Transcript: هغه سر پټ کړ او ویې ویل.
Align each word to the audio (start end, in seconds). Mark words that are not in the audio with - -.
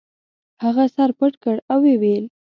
هغه 0.63 0.83
سر 0.95 1.09
پټ 1.17 1.33
کړ 1.43 1.55
او 1.71 1.77
ویې 1.83 1.95
ویل. 2.01 2.25